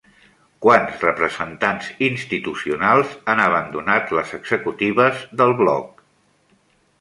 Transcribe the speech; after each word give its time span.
Quants 0.65 1.01
representants 1.07 1.89
institucionals 2.07 3.13
han 3.35 3.43
abandonat 3.43 4.15
les 4.21 4.33
executives 4.39 5.23
del 5.43 5.55
Bloc? 5.61 6.03